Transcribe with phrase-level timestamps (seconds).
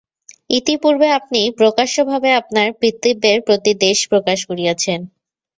[0.49, 4.99] ইতিপূর্বে আপনি প্রকাশ্য ভাবে আপনার পিতৃব্যের প্রতি দ্বেষ প্রকাশ করিয়াছেন।